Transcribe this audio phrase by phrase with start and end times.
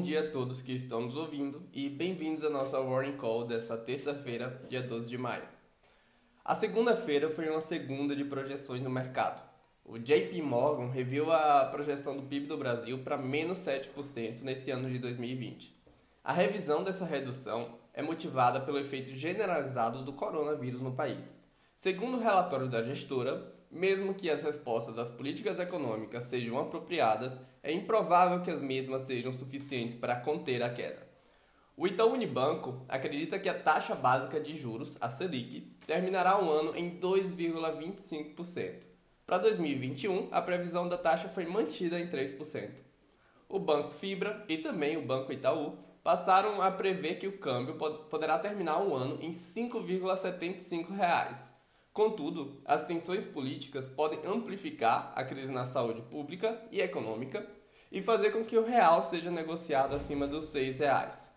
[0.00, 4.62] dia a todos que estão nos ouvindo e bem-vindos à nossa Warning Call dessa terça-feira,
[4.68, 5.42] dia 12 de maio.
[6.44, 9.42] A segunda-feira foi uma segunda de projeções no mercado.
[9.84, 14.88] O JP Morgan reviu a projeção do PIB do Brasil para menos 7% nesse ano
[14.88, 15.76] de 2020.
[16.22, 21.36] A revisão dessa redução é motivada pelo efeito generalizado do coronavírus no país.
[21.74, 27.72] Segundo o relatório da gestora, mesmo que as respostas das políticas econômicas sejam apropriadas, é
[27.72, 31.08] improvável que as mesmas sejam suficientes para conter a queda.
[31.76, 36.76] O Itaú Unibanco acredita que a taxa básica de juros, a Selic, terminará o ano
[36.76, 38.90] em 2,25%.
[39.24, 42.70] Para 2021, a previsão da taxa foi mantida em 3%.
[43.48, 47.76] O Banco Fibra e também o Banco Itaú passaram a prever que o câmbio
[48.10, 51.59] poderá terminar o ano em R$ 5,75.
[51.92, 57.44] Contudo, as tensões políticas podem amplificar a crise na saúde pública e econômica
[57.90, 61.28] e fazer com que o real seja negociado acima dos R$ reais.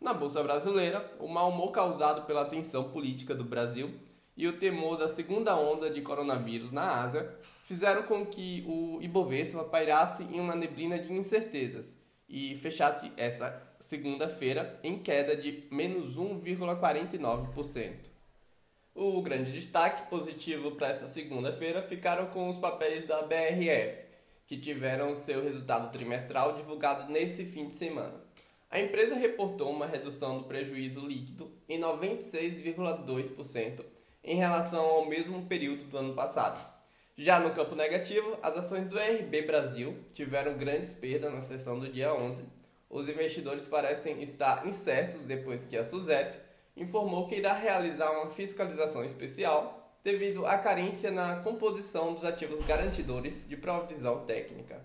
[0.00, 3.94] Na bolsa brasileira, o mau humor causado pela tensão política do Brasil
[4.36, 7.32] e o temor da segunda onda de coronavírus na Ásia
[7.62, 14.78] fizeram com que o Ibovespa pairasse em uma neblina de incertezas e fechasse essa segunda-feira
[14.82, 18.13] em queda de menos 1,49%.
[18.94, 24.04] O grande destaque positivo para essa segunda-feira ficaram com os papéis da BRF,
[24.46, 28.22] que tiveram seu resultado trimestral divulgado nesse fim de semana.
[28.70, 33.84] A empresa reportou uma redução do prejuízo líquido em 96,2%
[34.22, 36.64] em relação ao mesmo período do ano passado.
[37.16, 41.88] Já no campo negativo, as ações do RB Brasil tiveram grandes perdas na sessão do
[41.88, 42.44] dia 11.
[42.88, 46.44] Os investidores parecem estar incertos depois que a SUSEP
[46.76, 53.48] informou que irá realizar uma fiscalização especial devido à carência na composição dos ativos garantidores
[53.48, 54.84] de provisão técnica.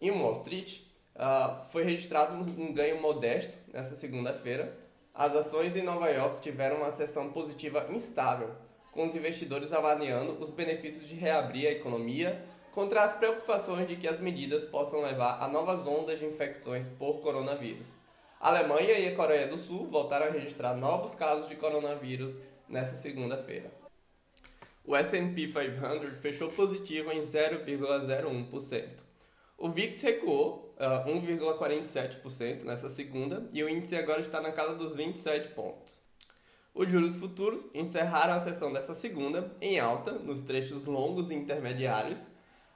[0.00, 0.80] Em Wall Street,
[1.14, 4.76] uh, foi registrado um ganho modesto nesta segunda-feira.
[5.14, 8.50] As ações em Nova York tiveram uma sessão positiva instável,
[8.90, 14.08] com os investidores avaliando os benefícios de reabrir a economia contra as preocupações de que
[14.08, 17.94] as medidas possam levar a novas ondas de infecções por coronavírus.
[18.40, 22.96] A Alemanha e a Coreia do Sul voltaram a registrar novos casos de coronavírus nesta
[22.96, 23.70] segunda-feira.
[24.82, 28.88] O S&P 500 fechou positivo em 0,01%.
[29.58, 34.96] O VIX recuou uh, 1,47% nessa segunda e o índice agora está na casa dos
[34.96, 36.00] 27 pontos.
[36.74, 42.26] Os juros futuros encerraram a sessão dessa segunda em alta nos trechos longos e intermediários,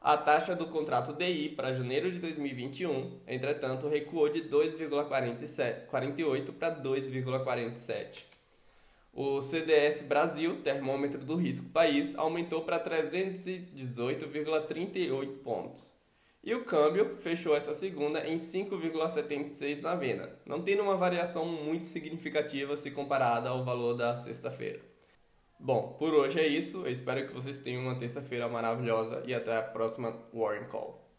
[0.00, 8.24] a taxa do contrato DI para janeiro de 2021, entretanto, recuou de 2,48 para 2,47.
[9.12, 15.92] O CDS Brasil, termômetro do risco país, aumentou para 318,38 pontos.
[16.42, 21.86] E o câmbio fechou essa segunda em 5,76 na venda, não tendo uma variação muito
[21.86, 24.80] significativa se comparada ao valor da sexta-feira.
[25.62, 26.78] Bom, por hoje é isso.
[26.78, 31.09] Eu espero que vocês tenham uma terça-feira maravilhosa e até a próxima Warren Call.